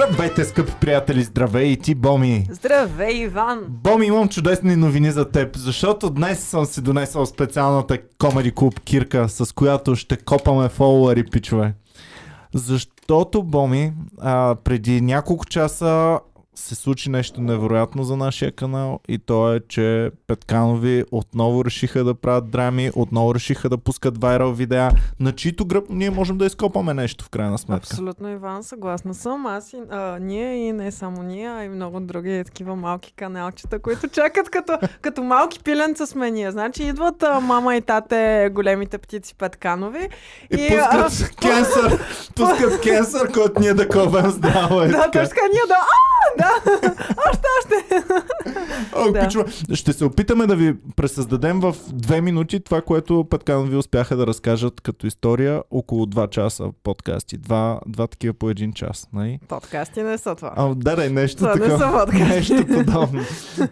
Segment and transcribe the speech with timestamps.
[0.00, 2.46] Здравейте, скъпи приятели, здравей и ти, Боми!
[2.50, 3.64] Здравей, Иван!
[3.68, 9.28] Боми, имам чудесни новини за теб, защото днес съм си донесъл специалната Комеди Клуб Кирка,
[9.28, 11.74] с която ще копаме фолуари, пичове.
[12.54, 16.20] Защото, Боми, а, преди няколко часа
[16.54, 22.14] се случи нещо невероятно за нашия канал и то е, че Петканови отново решиха да
[22.14, 24.90] правят драми, отново решиха да пускат вайрал видеа,
[25.20, 27.88] на чието гръб ние можем да изкопаме нещо в крайна сметка.
[27.90, 29.46] Абсолютно, Иван, съгласна съм.
[29.46, 33.78] Аз и а, ние и не само ние, а и много други такива малки каналчета,
[33.78, 36.50] които чакат като, като малки пиленца сме ние.
[36.50, 40.08] Значи идват а, мама и тате големите птици Петканови
[40.58, 41.98] и, и пускат а, кенсър,
[42.36, 43.88] пускат кенсър, който ние да
[44.30, 44.80] здраво.
[44.80, 45.74] Е да, точно ние да...
[45.74, 46.94] А, да,
[47.30, 48.04] още, още.
[48.96, 49.20] О, да.
[49.20, 49.44] Пичува.
[49.74, 54.80] Ще се опитаме да ви пресъздадем в две минути това, което ви успяха да разкажат
[54.80, 57.36] като история около два часа подкасти.
[57.36, 59.08] Два, два такива по един час.
[59.12, 59.26] Най?
[59.28, 59.38] Нали?
[59.48, 60.52] Подкасти не са това.
[60.56, 61.72] А, да, да, нещо това такова.
[61.72, 62.52] Не са подкасти.
[62.52, 63.20] Нещо подобно.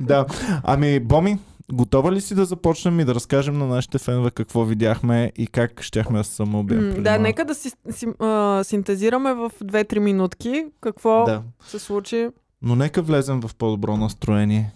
[0.01, 0.27] да.
[0.65, 1.39] Ами, Боми,
[1.73, 5.83] Готова ли си да започнем и да разкажем на нашите фенове какво видяхме и как
[5.83, 6.81] щяхме да се самоубием?
[6.81, 11.43] Mm, да, нека да си, си а, синтезираме в 2-3 минутки какво да.
[11.67, 12.29] се случи.
[12.63, 14.73] Но нека влезем в по-добро настроение.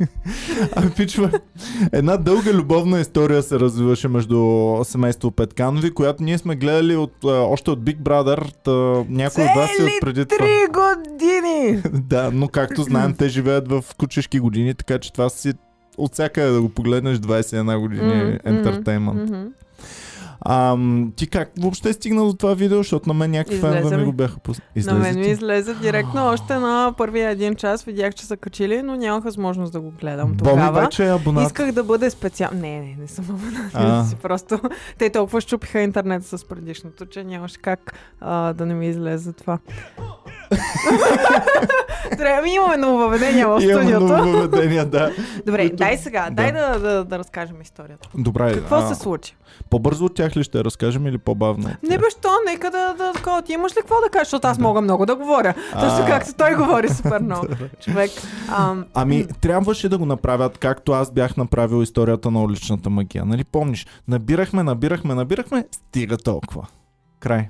[0.76, 1.30] Ами, пичва,
[1.92, 7.28] една дълга любовна история се развиваше между семейство Петканови, която ние сме гледали от, а,
[7.28, 8.54] още от Big Brother.
[8.64, 10.38] Та, някой от вас е от преди това.
[10.38, 11.82] Три години!
[11.92, 15.52] да, но както знаем, те живеят в кучешки години, така че това си
[15.98, 19.30] от всяка да го погледнеш 21 години mm-hmm, ентертеймент.
[19.30, 19.48] Mm-hmm.
[20.40, 20.76] А,
[21.16, 24.38] ти как въобще стигна до това видео, защото на мен някакви фенове ми го бяха
[24.38, 24.84] пуснали.
[24.86, 28.96] На мен ми излезе директно, още на първия един час видях, че са качили, но
[28.96, 30.72] нямах възможност да го гледам тогава.
[30.72, 31.46] Боми вече е абонат.
[31.46, 32.60] Исках да бъде специално.
[32.60, 34.08] Не, не, не съм абонат.
[34.08, 34.60] Си просто
[34.98, 39.58] те толкова щупиха интернет с предишното, че нямаше как а, да не ми излезе това.
[42.18, 44.14] Трябва ми имаме нововведения в студиото.
[44.62, 45.12] Имаме да.
[45.46, 46.30] Добре, дай сега, да.
[46.30, 48.08] дай да, да, да разкажем историята.
[48.14, 48.54] Добре.
[48.54, 48.94] Какво а...
[48.94, 49.36] се случи?
[49.70, 51.70] По-бързо от тях ли ще разкажем или по-бавно?
[51.82, 52.28] Не бе, що?
[52.46, 54.26] Нека да, да, да Ти имаш ли какво да кажеш?
[54.26, 55.54] Защото аз мога много да говоря.
[55.72, 57.46] Точно както той говори супер много.
[57.80, 58.10] Човек.
[58.48, 58.84] Ам...
[58.94, 63.24] Ами, трябваше да го направят, както аз бях направил историята на уличната магия.
[63.24, 63.86] Нали помниш?
[64.08, 66.66] Набирахме, набирахме, набирахме, стига толкова.
[67.20, 67.48] Край.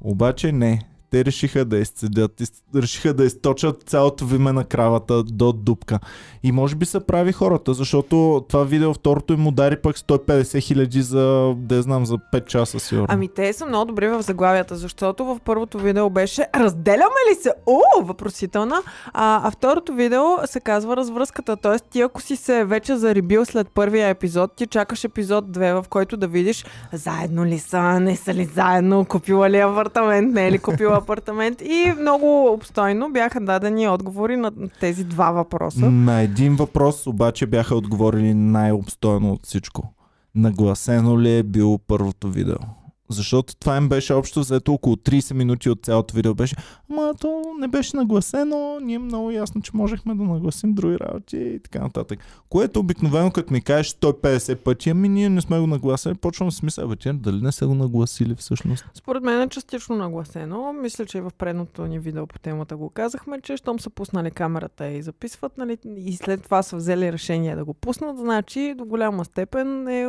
[0.00, 0.80] Обаче не
[1.12, 2.42] те решиха да изцедят,
[2.74, 5.98] решиха да източат цялото виме на кравата до дупка.
[6.42, 11.02] И може би са прави хората, защото това видео второто им удари пък 150 хиляди
[11.02, 13.06] за, да знам, за 5 часа сигурно.
[13.08, 17.52] Ами те са много добри в заглавията, защото в първото видео беше разделяме ли се?
[17.66, 18.82] О, въпросителна.
[19.06, 21.56] А, а второто видео се казва развръзката.
[21.56, 25.88] Тоест ти ако си се вече зарибил след първия епизод, ти чакаш епизод 2, в
[25.88, 30.52] който да видиш заедно ли са, не са ли заедно, купила ли апартамент, не е
[30.52, 35.90] ли купила апартамент и много обстойно бяха дадени отговори на тези два въпроса.
[35.90, 39.94] На един въпрос обаче бяха отговорили най-обстойно от всичко.
[40.34, 42.81] Нагласено ли е било първото видео?
[43.12, 46.56] Защото това им беше общо взето около 30 минути от цялото видео беше.
[46.90, 51.58] Ама то не беше нагласено, ние много ясно, че можехме да нагласим други работи и
[51.58, 52.18] така нататък.
[52.48, 56.64] Което обикновено, като ми кажеш 150 пъти, ами ние не сме го нагласили, почвам си
[56.64, 58.84] мисля, бе, дали не са го нагласили всъщност?
[58.94, 60.72] Според мен е частично нагласено.
[60.72, 64.30] Мисля, че и в предното ни видео по темата го казахме, че щом са пуснали
[64.30, 68.84] камерата и записват, нали, и след това са взели решение да го пуснат, значи до
[68.84, 70.06] голяма степен е,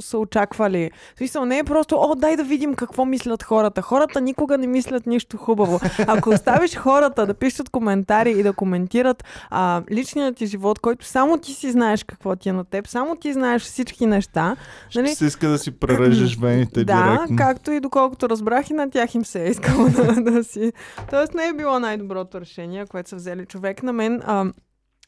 [0.00, 0.90] са очаквали.
[1.14, 3.82] В смисъл не е просто, о, дай да видим какво мислят хората.
[3.82, 5.80] Хората никога не мислят нищо хубаво.
[6.06, 11.38] Ако оставиш хората да пишат коментари и да коментират а, личният ти живот, който само
[11.38, 14.56] ти си знаеш какво ти е на теб, само ти знаеш всички неща.
[14.88, 15.14] Ще нали?
[15.14, 17.36] се иска да си прережеш вените да, директно.
[17.36, 20.72] както и доколкото разбрах и на тях им се е искало да, да си.
[21.10, 23.82] Тоест не е било най-доброто решение, което са взели човек.
[23.82, 24.44] На мен а,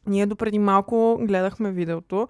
[0.06, 2.28] ние допреди малко гледахме видеото,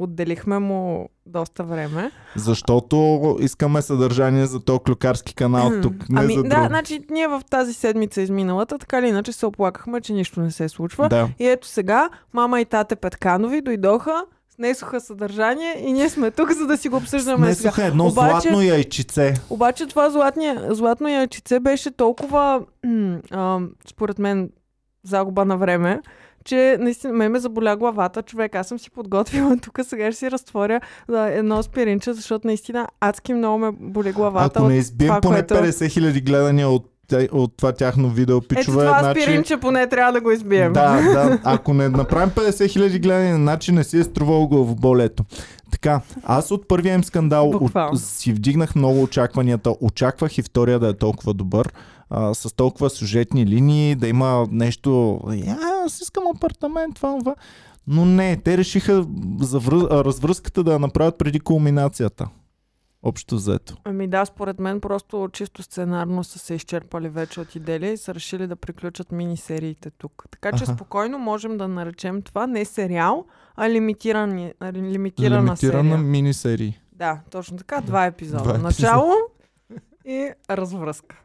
[0.00, 2.10] отделихме му доста време.
[2.36, 6.08] Защото искаме съдържание за този клюкарски канал тук.
[6.08, 6.66] Не ами за да, друг.
[6.66, 10.68] значи ние в тази седмица изминалата, така или иначе се оплакахме, че нищо не се
[10.68, 11.08] случва.
[11.08, 11.28] Да.
[11.38, 14.24] И ето сега мама и тате Петканови дойдоха,
[14.54, 17.86] снесоха съдържание и ние сме тук, за да си го обсъждаме Снесоха сега.
[17.86, 19.34] едно обаче, златно яйчице.
[19.50, 23.60] Обаче това златния, златно яйчице беше толкова, м- а,
[23.90, 24.50] според мен,
[25.04, 26.00] загуба на време,
[26.48, 28.54] че наистина ме ме заболя главата, човек.
[28.54, 30.80] Аз съм си подготвила тук, сега ще си разтворя
[31.10, 34.58] да, едно спиринче, защото наистина адски много ме боли главата.
[34.58, 35.54] Ако не избием поне което...
[35.54, 36.86] 50 хиляди гледания от
[37.32, 38.82] от това тяхно видео, пичове.
[38.82, 39.20] Ето това значи...
[39.20, 40.72] спиринче поне трябва да го избием.
[40.72, 41.38] Да, да.
[41.44, 45.24] Ако не направим 50 хиляди гледания, значи не си е струвало главоболето.
[45.70, 47.92] Така, аз от първия им скандал Буквално.
[47.92, 49.74] от, си вдигнах много очакванията.
[49.80, 51.72] Очаквах и втория да е толкова добър.
[52.10, 55.20] А, с толкова сюжетни линии, да има нещо.
[55.32, 55.58] Я,
[55.88, 57.34] аз искам апартамент, това, това.
[57.86, 59.06] Но не, те решиха
[59.40, 62.28] за връз, а, развръзката да я направят преди кулминацията.
[63.02, 63.76] Общо взето.
[63.84, 68.14] Ами да, според мен просто чисто сценарно са се изчерпали вече от идеи и са
[68.14, 70.24] решили да приключат мини-сериите тук.
[70.30, 70.74] Така че Аха.
[70.74, 73.24] спокойно можем да наречем това не сериал,
[73.56, 74.30] а лимитиран,
[74.72, 75.98] лимитирана, Лимитирана серия.
[75.98, 76.78] мини-серии.
[76.92, 77.80] Да, точно така.
[77.80, 78.42] Два епизода.
[78.42, 78.68] Два епизода.
[78.68, 79.14] Начало
[80.08, 81.16] и развръзка.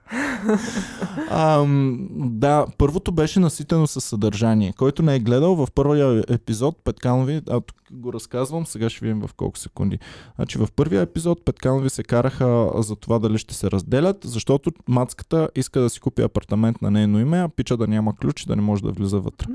[1.29, 4.73] Ам, да, първото беше наситено със съдържание.
[4.77, 9.21] Който не е гледал в първия епизод, Петканови, а тук го разказвам, сега ще видим
[9.27, 9.99] в колко секунди.
[10.35, 15.49] Значи в първия епизод Петканови се караха за това дали ще се разделят, защото мацката
[15.55, 18.55] иска да си купи апартамент на нейно име, а пича да няма ключ и да
[18.55, 19.47] не може да влиза вътре.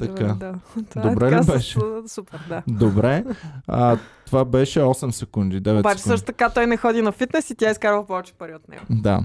[0.00, 0.24] Така.
[0.24, 0.54] Да,
[0.90, 1.78] това Добре е ли така беше?
[1.80, 2.62] С, супер, да.
[2.68, 3.24] Добре.
[3.66, 6.12] А, това беше 8 секунди, 9 Обаче секунди.
[6.12, 8.82] също така той не ходи на фитнес и тя изкарва повече пари от него.
[8.90, 9.20] Да.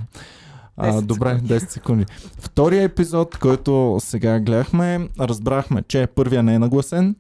[0.78, 1.54] А, 10 добре, секунди.
[1.54, 2.06] 10 секунди.
[2.40, 7.16] Втория епизод, който сега гледахме, разбрахме, че първия не е нагласен.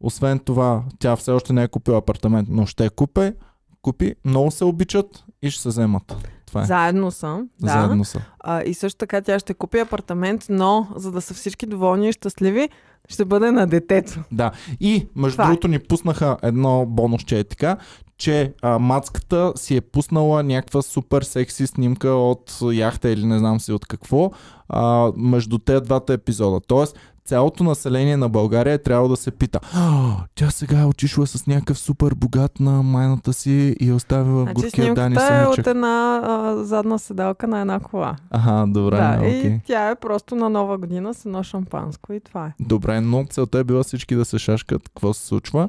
[0.00, 3.34] Освен това, тя все още не е купила апартамент, но ще купе,
[3.82, 6.16] купи, много се обичат и ще се вземат.
[6.46, 6.64] Това е.
[6.64, 7.38] Заедно са.
[7.60, 7.68] Да.
[7.68, 8.20] Заедно са.
[8.40, 12.12] А, и също така тя ще купи апартамент, но за да са всички доволни и
[12.12, 12.68] щастливи,
[13.08, 14.20] ще бъде на детето.
[14.32, 14.50] Да.
[14.80, 15.46] И, между Това е.
[15.46, 17.76] другото, ни пуснаха едно бонусче е така,
[18.18, 23.60] че а, мацката си е пуснала някаква супер секси снимка от яхта или не знам
[23.60, 24.30] си от какво
[24.68, 26.60] а, между те двата епизода.
[26.66, 31.26] Тоест, цялото население на България е трябвало да се пита «А, тя сега е отишла
[31.26, 35.34] с някакъв супер богат на майната си и е оставила в Значи горкия Дани снимката
[35.34, 35.66] е от самичък.
[35.66, 38.16] една а, задна седалка на една кола.
[38.30, 39.50] Аха, добре, да, окей.
[39.50, 42.52] и тя е просто на нова година с едно шампанско и това е.
[42.60, 45.68] Добре, но целта е била всички да се шашкат какво се случва.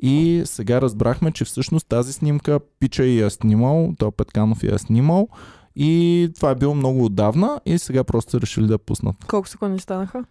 [0.00, 4.78] И сега разбрахме, че всъщност тази снимка Пича и я снимал, то Петканов я е
[4.78, 5.28] снимал.
[5.76, 9.16] И това е било много отдавна и сега просто са решили да я пуснат.
[9.28, 10.24] Колко секунди станаха?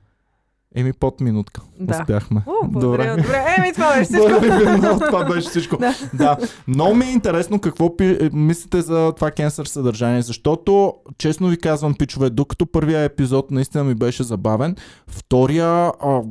[0.76, 1.62] Еми под минутка.
[1.80, 2.00] Да.
[2.02, 2.44] Успяхме.
[2.48, 3.10] О, благодаря.
[3.10, 3.22] Добре.
[3.22, 3.56] Добре.
[3.58, 4.78] Еми, това беше всичко.
[4.78, 5.78] Много, това беше всичко.
[5.78, 5.96] Да.
[6.14, 6.38] да.
[6.68, 11.58] Много ми е интересно какво пи, е, мислите за това кенсър съдържание, защото, честно ви
[11.58, 14.76] казвам, пичове, докато първия епизод наистина ми беше забавен,
[15.08, 16.22] втория, а,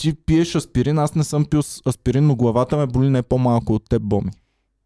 [0.00, 3.88] ти пиеш аспирин, аз не съм пил аспирин, но главата ме боли не по-малко от
[3.88, 4.30] теб, Боми.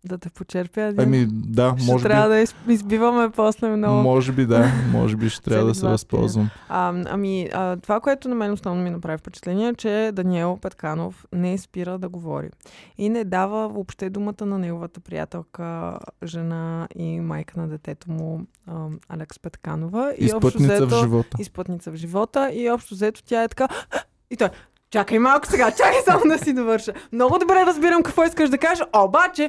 [0.05, 1.00] Да те почерпя един.
[1.00, 2.28] Еми, да, Ще може трябва би.
[2.31, 4.02] да из- избиваме после много.
[4.02, 6.50] Може би да, може би ще трябва да се възползвам.
[6.69, 11.25] А, ами, а, това, което на мен основно ми направи впечатление, е, че Даниел Петканов
[11.32, 12.50] не спира да говори.
[12.99, 18.87] И не дава въобще думата на неговата приятелка, жена и майка на детето му, а,
[19.08, 20.14] Алекс Петканова.
[20.19, 21.37] И Изпътница в взето- живота.
[21.40, 23.69] изпътница в живота и общо взето тя е така
[24.31, 24.49] и той
[24.94, 26.93] Чакай малко сега, чакай само да си довърша.
[27.12, 29.49] Много добре разбирам какво искаш да кажеш, обаче...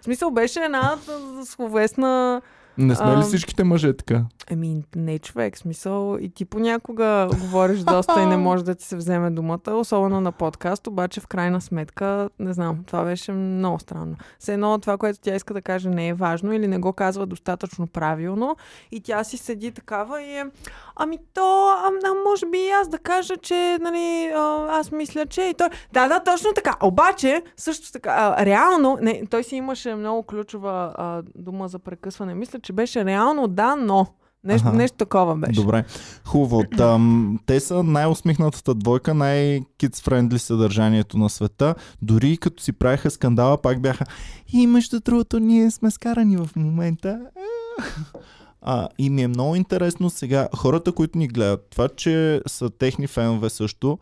[0.00, 0.96] В смисъл беше една
[1.44, 2.42] словесна...
[2.78, 4.24] Не сме ли всичките мъже така?
[4.50, 8.96] Еми, не човек, смисъл и ти понякога говориш доста и не може да ти се
[8.96, 14.16] вземе думата, особено на подкаст, обаче в крайна сметка, не знам, това беше много странно.
[14.38, 17.26] Все едно това, което тя иска да каже не е важно или не го казва
[17.26, 18.56] достатъчно правилно
[18.92, 20.46] и тя си седи такава и е,
[20.96, 25.26] ами то, а, а може би и аз да кажа, че, нали, а, аз мисля,
[25.26, 29.56] че и той, да, да, точно така, обаче, също така, а, реално, не, той си
[29.56, 34.06] имаше много ключова а, дума за прекъсване, мисля, че беше реално да, но.
[34.44, 35.60] Нещо, нещо такова беше.
[35.60, 35.84] Добре.
[36.24, 36.62] Хубаво.
[36.76, 41.74] Там, те са най-усмихнатата двойка, най-kids friendly съдържанието на света.
[42.02, 44.04] Дори като си правиха скандала, пак бяха
[44.52, 47.20] и между другото, ние сме скарани в момента.
[48.62, 53.06] А, и ми е много интересно сега, хората, които ни гледат, това, че са техни
[53.06, 53.98] фенове също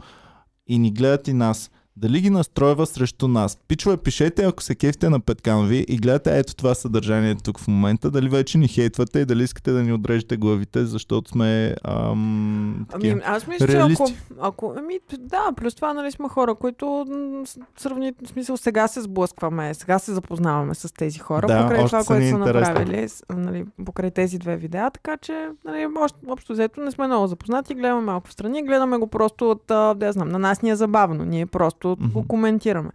[0.67, 3.59] и ни гледат и нас, дали ги настройва срещу нас.
[3.69, 8.11] Пичове, пишете, ако се кефте на Петканови и гледате ето това съдържание тук в момента,
[8.11, 13.13] дали вече ни хейтвате и дали искате да ни отрежете главите, защото сме ам, такива.
[13.13, 14.03] Ами, аз мисля, че Реалисти.
[14.03, 14.75] ако, ако...
[14.79, 19.01] Ами, да, плюс това, нали, сме хора, които м, с- сравнително, в смисъл, сега се
[19.01, 23.65] сблъскваме, сега се запознаваме с тези хора, Да, покрай още това, което са направили, нали,
[23.85, 28.01] покрай тези две видеа, така че, нали, общо, общо взето не сме много запознати, гледаме
[28.01, 29.63] малко в страни, гледаме го просто от,
[29.99, 32.13] да знам, на нас ни е забавно, ние просто Мгм.
[32.13, 32.91] го коментираме.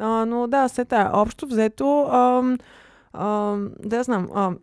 [0.00, 2.58] А, но да, се тая, общо взето, ам,
[3.12, 4.58] ам, да знам, ам,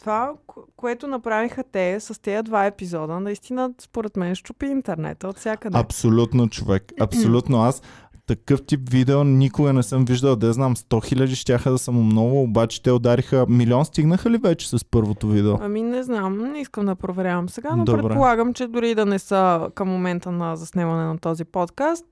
[0.00, 5.36] това, ко- което направиха те с тези два епизода, наистина, според мен, щупи интернета от
[5.38, 5.78] всякъде.
[5.78, 6.92] Абсолютно, човек.
[7.00, 7.62] Абсолютно.
[7.62, 7.82] Аз
[8.26, 10.36] такъв тип видео никога не съм виждал.
[10.36, 13.46] Да знам, 100 хиляди щяха да са му много, обаче те удариха.
[13.48, 15.54] Милион стигнаха ли вече с първото видео?
[15.60, 18.02] Ами не знам, не искам да проверявам сега, но Добре.
[18.02, 22.04] предполагам, че дори да не са към момента на заснемане на този подкаст,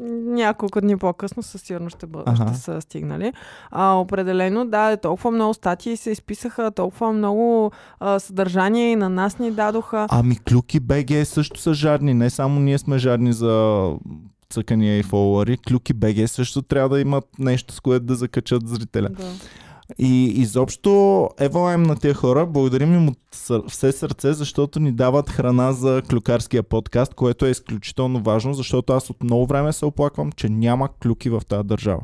[0.00, 2.22] няколко дни по-късно със сигурност ще, бъ...
[2.26, 2.48] Аха.
[2.48, 3.32] ще са стигнали.
[3.70, 7.70] А, определено, да, толкова много статии се изписаха, толкова много
[8.00, 10.06] а, съдържание и на нас ни дадоха.
[10.10, 12.14] Ами Клюки БГ също са жадни.
[12.14, 13.88] Не само ние сме жадни за
[14.50, 15.58] цъкания и фолуари.
[15.68, 19.08] Клюки БГ също трябва да имат нещо, с което да закачат зрителя.
[19.08, 19.24] Да.
[19.98, 23.18] И изобщо евалаем на тези хора, благодарим им от
[23.68, 29.10] все сърце, защото ни дават храна за клюкарския подкаст, което е изключително важно, защото аз
[29.10, 32.02] от много време се оплаквам, че няма клюки в тази държава.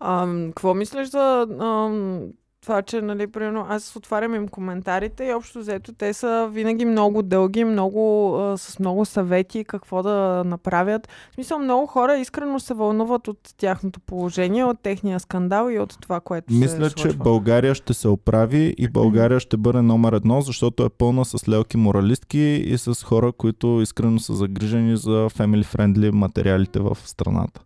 [0.00, 2.20] А, какво мислиш за ам,
[2.62, 7.22] това, че, нали, примерно, аз отварям им коментарите и общо взето те са винаги много
[7.22, 11.08] дълги, много, а, с много съвети какво да направят.
[11.30, 15.96] В смисъл, много хора искрено се вълнуват от тяхното положение, от техния скандал и от
[16.00, 17.24] това, което Мисля, се че случва.
[17.24, 21.76] България ще се оправи и България ще бъде номер едно, защото е пълна с лелки
[21.76, 27.60] моралистки и с хора, които искрено са загрижени за family friendly материалите в страната.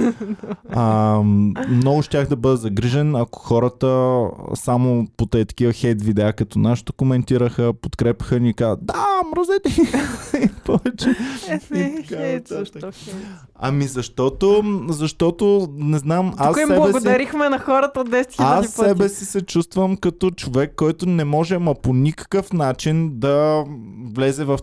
[0.70, 1.20] А,
[1.68, 4.20] много щях да бъда загрижен, ако хората
[4.54, 9.04] само по тези такива хейт видеа като нашото коментираха, подкрепаха ни и казват, да,
[9.36, 9.88] мразете ги!»
[10.44, 11.10] и повече.
[11.48, 13.16] Е, И хейт, защо хейт?
[13.54, 16.92] Ами защото, защото не знам, аз Тук им себе си...
[16.92, 18.88] благодарихме на хората от 10 000 Аз пъти.
[18.88, 23.64] себе си се чувствам като човек, който не може, ма по никакъв начин да
[24.14, 24.58] влезе в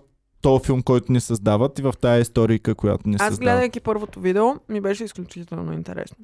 [0.45, 3.39] този филм, който ни създават и в тази историка, която ни Аз създават.
[3.39, 6.17] гледайки първото видео, ми беше изключително интересно.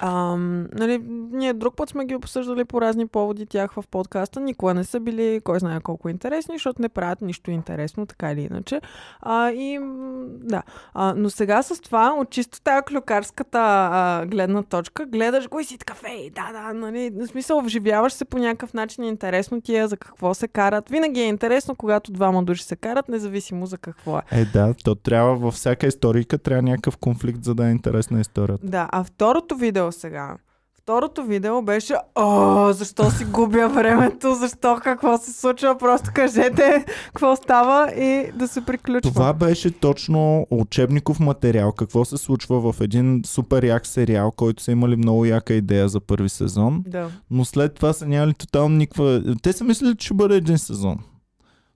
[0.00, 4.40] Ам, нали, ние друг път сме ги обсъждали по разни поводи тях в подкаста.
[4.40, 8.40] Никога не са били кой знае колко интересни, защото не правят нищо интересно, така или
[8.40, 8.80] иначе.
[9.20, 9.78] А, и
[10.26, 10.62] да.
[10.94, 15.64] А, но сега с това, от чисто тази клюкарската а, гледна точка, гледаш го и
[15.64, 19.76] си така, фей, да, да, нали, в смисъл, вживяваш се по някакъв начин, интересно ти
[19.76, 20.88] е за какво се карат.
[20.88, 24.22] Винаги е интересно, когато двама души се карат, независимо за какво е.
[24.30, 28.66] Е, да, то трябва във всяка историка трябва някакъв конфликт, за да е интересна историята.
[28.66, 30.36] Да, а второто видео сега.
[30.82, 37.36] Второто видео беше О, защо си губя времето, защо, какво се случва, просто кажете какво
[37.36, 39.10] става и да се приключва.
[39.12, 44.72] Това беше точно учебников материал, какво се случва в един супер як сериал, който са
[44.72, 47.10] имали много яка идея за първи сезон, Да.
[47.30, 49.22] но след това са нямали тотално никаква...
[49.42, 50.96] Те са мислили, че ще бъде един сезон.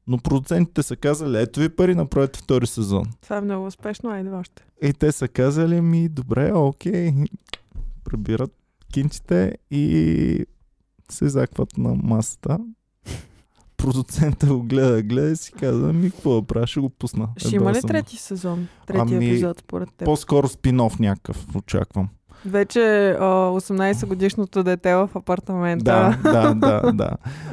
[0.06, 3.04] Но продуцентите са казали, ето ви пари, направете втори сезон.
[3.22, 4.64] Това е много успешно, айде още.
[4.82, 7.12] И те са казали ми, добре, окей.
[8.08, 8.52] Прибират
[8.92, 10.46] кинчите и
[11.10, 12.58] се закват на масата.
[13.76, 17.28] Продуцента го гледа, гледа и си казва, ми какво да правя, ще го пусна.
[17.36, 18.68] Ще има ли трети сезон?
[18.86, 20.06] Трети Ами, епизод според теб?
[20.06, 22.08] По-скоро спин-оф някакъв, очаквам.
[22.46, 25.84] Вече а, 18 годишното дете в апартамента.
[26.22, 27.10] Да, да, да, да.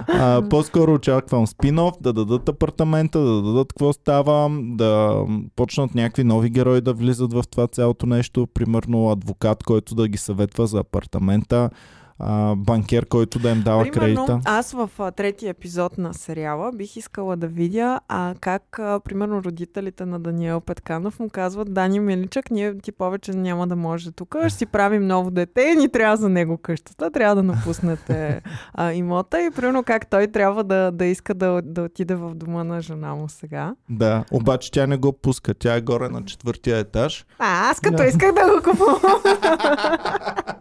[0.07, 5.21] А, по-скоро очаквам спин-оф, да дадат апартамента, да дадат какво става, да
[5.55, 8.47] почнат някакви нови герои да влизат в това цялото нещо.
[8.53, 11.69] Примерно адвокат, който да ги съветва за апартамента,
[12.19, 14.39] а, банкер, който да им дава Примерно, кредита.
[14.45, 19.43] аз в а, третия епизод на сериала бих искала да видя а, как, а, примерно,
[19.43, 24.35] родителите на Даниел Петканов му казват, Дани Миличък, ние ти повече няма да може тук,
[24.39, 28.41] ще си правим ново дете и ни трябва за него къщата, трябва да напуснете
[28.73, 32.63] а, имота и примерно как той трябва да, да иска да, да отиде в дома
[32.63, 33.75] на жена му сега.
[33.89, 35.53] Да, обаче тя не го пуска.
[35.53, 37.25] Тя е горе на четвъртия етаж.
[37.39, 38.05] А, аз като Да.
[38.05, 39.21] исках да го купувам.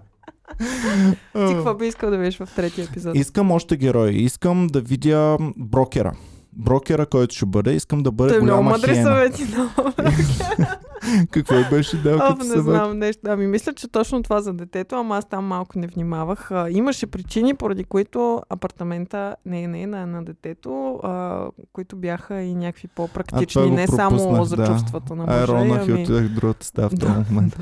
[1.47, 3.17] Ти какво би искал да видиш в третия епизод?
[3.17, 4.15] Искам още герои.
[4.15, 6.13] Искам да видя брокера.
[6.53, 9.09] Брокера, който ще бъде, искам да бъде Той е много голяма мъдри хиена.
[9.09, 9.45] съвети.
[9.45, 9.93] Много.
[11.31, 12.65] Какво беше дел Оф, като не съвет?
[12.65, 13.21] знам нещо.
[13.27, 16.51] Ами мисля, че точно това за детето, ама аз там малко не внимавах.
[16.51, 19.15] А, имаше причини, поради които апартамента
[19.47, 21.43] не, не на, на детето, а,
[21.73, 24.67] които бяха и някакви А, по-практични, не само за да.
[24.67, 25.47] чувствата на А, мъжа.
[25.49, 26.03] ронах и ами...
[26.03, 27.25] отидах в другата в този Да.
[27.31, 27.59] момент.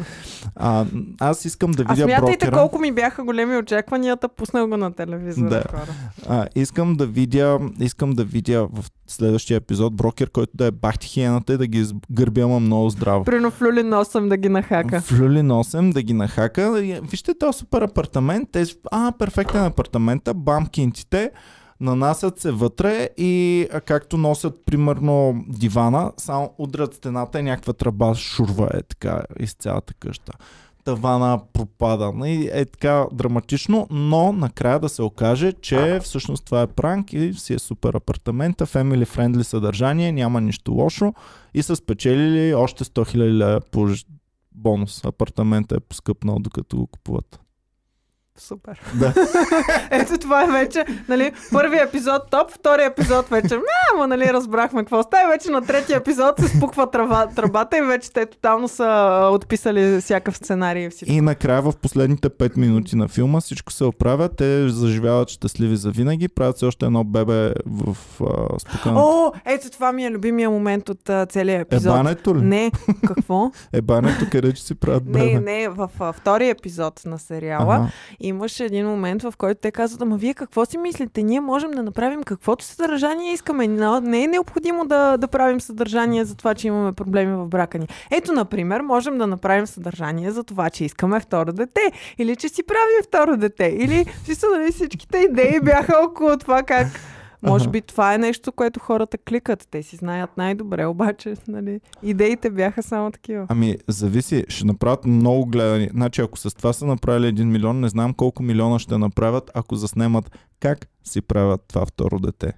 [0.56, 0.84] А,
[1.20, 2.56] аз искам да А видя смятайте брокера.
[2.58, 5.48] колко ми бяха големи очакванията, пуснах го на телевизора.
[5.50, 5.62] Да.
[5.70, 5.92] хора.
[6.28, 11.06] А, искам да видя, искам да видя в следващия епизод брокер, който да е бахти
[11.06, 13.24] хиената и да ги изгърби, ама много здраво.
[13.32, 15.00] Прино в люли носъм да ги нахака.
[15.00, 16.72] В люли носем да ги нахака.
[17.10, 18.48] Вижте този супер апартамент.
[18.52, 21.30] Те, а, перфектен апартамента, бам кинтите,
[21.80, 28.70] нанасят се вътре и както носят примерно дивана, само удрят стената и някаква тръба шурва
[28.74, 30.32] е така из цялата къща.
[30.84, 32.12] Тавана пропада.
[32.28, 37.32] И е така драматично, но накрая да се окаже, че всъщност това е пранк и
[37.34, 41.14] си е супер апартамента, family friendly съдържание, няма нищо лошо
[41.54, 44.04] и са спечелили още 100 000 лева по ж-
[44.54, 45.04] бонус.
[45.04, 47.40] Апартамента е поскъпнал докато го купуват.
[48.42, 48.80] Супер.
[48.94, 49.14] Да.
[49.90, 53.58] Ето това е вече, нали, първият епизод топ, втория епизод вече,
[53.94, 55.28] ама, нали, разбрахме какво става.
[55.32, 60.36] Вече на третия епизод се спуква тръба, тръбата и вече те тотално са отписали всякакъв
[60.36, 61.12] сценарий и всичко.
[61.12, 65.90] И накрая в последните 5 минути на филма всичко се оправя, те заживяват щастливи за
[65.90, 68.92] винаги, правят се още едно бебе в а.
[68.94, 71.94] О, ето това ми е любимия момент от а, целия епизод.
[71.94, 72.40] Ебането ли?
[72.40, 72.70] Не,
[73.06, 73.50] какво?
[73.72, 75.24] Ебането, къде че си правят бебе?
[75.24, 77.88] не, не, в а, втория епизод на сериала Ага.
[78.32, 81.22] Имаше един момент, в който те казват, ама вие какво си мислите?
[81.22, 83.68] Ние можем да направим каквото съдържание искаме.
[83.68, 87.78] Но Не е необходимо да, да правим съдържание за това, че имаме проблеми в брака
[87.78, 87.88] ни.
[88.10, 91.92] Ето, например, можем да направим съдържание за това, че искаме второ дете.
[92.18, 93.76] Или че си правим второ дете.
[93.78, 96.86] Или чисто, нали, всичките идеи бяха около това как
[97.42, 99.68] може би това е нещо, което хората кликат.
[99.70, 103.46] Те си знаят най-добре, обаче нали, идеите бяха само такива.
[103.48, 105.88] Ами, зависи, ще направят много гледани.
[105.92, 109.76] Значи, ако с това са направили 1 милион, не знам колко милиона ще направят, ако
[109.76, 112.52] заснемат как си правят това второ дете.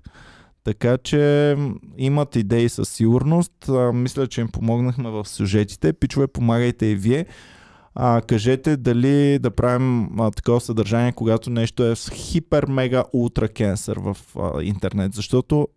[0.64, 1.56] Така че
[1.96, 3.68] имат идеи със сигурност.
[3.68, 5.92] А, мисля, че им помогнахме в сюжетите.
[5.92, 7.26] Пичове, помагайте и вие.
[7.94, 13.48] А, кажете дали да правим а, такова съдържание, когато нещо е с хипер, мега, ултра
[13.48, 15.14] кенсър в а, интернет.
[15.14, 15.68] Защото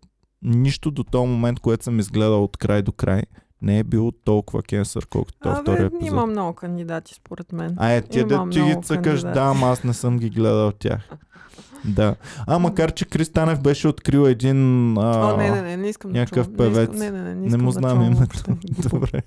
[0.42, 3.22] нищо до този момент, което съм изгледал от край до край,
[3.62, 6.06] не е било толкова кенсър, колкото този втори епизод.
[6.06, 7.74] има много кандидати, според мен.
[7.76, 11.08] А е, ти да ти ги цъкаш, да, аз не съм ги гледал тях.
[11.84, 12.14] Да.
[12.46, 14.92] А, макар, че Кристанев беше открил един...
[14.98, 16.90] А, О, не, не, не, не искам някакъв да певец.
[16.92, 18.38] Не, не, не, не, не, му знам името.
[18.90, 19.22] Добре.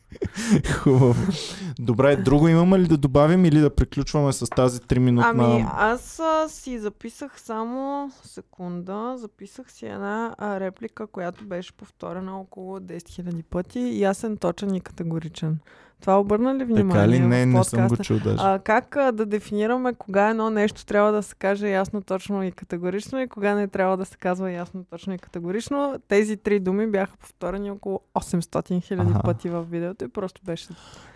[0.73, 1.15] Хубаво.
[1.79, 5.45] Добре, друго имаме ли да добавим или да приключваме с тази 3 минутна...
[5.45, 12.39] Ами, аз а, си записах само секунда, записах си една а, реплика, която беше повторена
[12.39, 13.99] около 10 000 пъти.
[13.99, 15.57] Ясен, точен и категоричен.
[16.01, 17.19] Това обърна ли внимание Така ли?
[17.19, 18.37] Не, не съм го чул даже.
[18.39, 22.51] А, как а, да дефинираме кога едно нещо трябва да се каже ясно, точно и
[22.51, 25.95] категорично и кога не трябва да се казва ясно, точно и категорично?
[26.07, 30.67] Тези три думи бяха повторени около 800 хиляди пъти в видеото и просто беше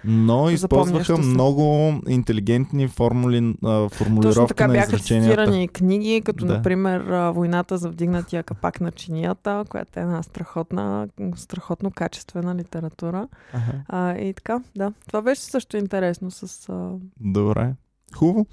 [0.04, 1.22] Но използваха се.
[1.22, 6.54] много интелигентни формули, а, формулировки Точно така на бяха цитирани книги, като Да.
[6.54, 13.28] например Войната за вдигнатия капак на чинията, която е една страхотна, страхотно качествена литература.
[13.54, 13.74] Ага.
[13.88, 14.94] А, и така, да.
[15.08, 16.70] Това беше също интересно с...
[16.70, 16.92] А...
[17.20, 17.74] Добре.
[18.16, 18.46] Хубаво.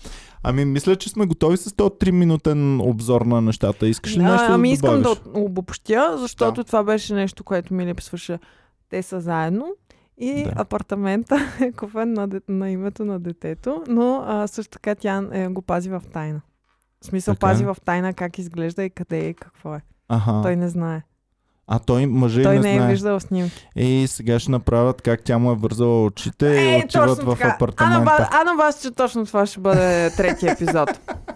[0.43, 3.87] Ами, мисля, че сме готови с този 3 минутен обзор на нещата.
[3.89, 6.65] Искаш ли нещо а, ами да искам да обобщя, защото Да.
[6.65, 8.39] това беше нещо, което ми липсваше.
[8.89, 9.67] Те са заедно
[10.19, 10.53] и Да.
[10.57, 15.49] апартамента е купен на, де- на името на детето, но а, също така тя е,
[15.49, 16.41] го пази в тайна.
[17.01, 17.41] В смисъл, Така.
[17.41, 19.81] пази в тайна как изглежда и къде е и какво е.
[20.09, 20.41] Аха.
[20.43, 21.03] Той не знае.
[21.69, 22.91] А той мъже Той не, не е знае.
[22.91, 23.69] виждал снимки.
[23.77, 28.05] И сега ще направят как тя му е вързала очите и отиват в Ана, апартамента.
[28.05, 30.91] ба, Ана бас, че точно това ще бъде третия епизод.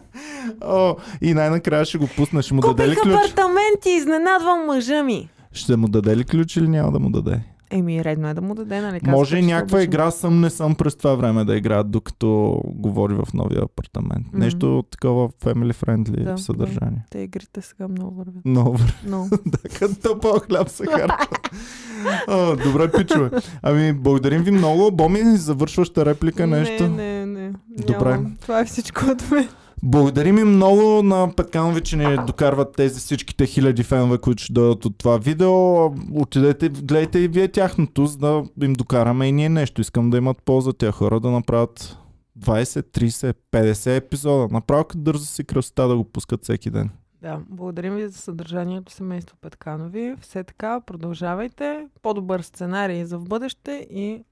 [0.62, 2.42] О, и най-накрая ще го пусна.
[2.42, 3.14] Ще му даде ли Купих ключ?
[3.14, 5.28] апартамент и изненадвам мъжа ми.
[5.52, 7.40] Ще му даде ли ключ или няма да му даде?
[7.70, 9.00] Еми, редно е да му даде, нали?
[9.00, 9.90] казвате, Може някаква обичам.
[9.92, 14.26] игра съм, не съм през това време да играят, докато говори в новия апартамент.
[14.28, 14.38] Мгм.
[14.38, 17.04] Нещо такова family friendly Да, съдържание.
[17.10, 18.44] Те игрите сега много вървят.
[18.44, 18.76] Много
[19.06, 19.28] Но.
[19.46, 21.16] да, като топъл хляб се харча.
[22.28, 23.30] О, добре, пичове.
[23.62, 24.90] Ами, благодарим ви много.
[24.90, 26.88] Боми, завършваща реплика, нещо.
[26.88, 27.52] Не, не, не.
[27.86, 28.10] Добре.
[28.10, 28.36] Нямам.
[28.40, 29.48] Това е всичко от мен.
[29.82, 34.84] Благодарим им много на Петканови, че ни докарват тези всичките хиляди фенове, които ще дойдат
[34.84, 35.86] от това видео.
[36.20, 38.18] Отидете, гледайте и вие тяхното, за
[38.56, 39.80] да им докараме и ние нещо.
[39.80, 41.98] Искам да имат полза тя хора да направят
[42.38, 44.48] 20, 30, 50 епизода.
[44.50, 46.90] Направо като дързо си красота да го пускат всеки ден.
[47.22, 50.14] Да, благодарим ви за съдържанието семейство Петканови.
[50.20, 51.88] Все така, продължавайте.
[52.02, 54.24] По-добър сценарий за в бъдеще и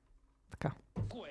[1.08, 1.30] Кое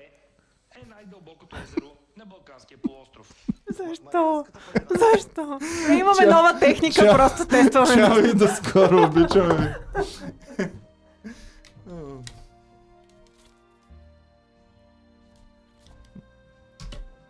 [0.82, 1.93] е най-дълбокото езеро
[2.24, 3.34] на Балканския полуостров.
[3.70, 4.44] Защо?
[4.90, 5.58] Защо?
[5.88, 7.14] Ние имаме нова техника, Ча...
[7.14, 7.94] просто тестваме.
[7.94, 10.64] Чао и до скоро, обичаме ви.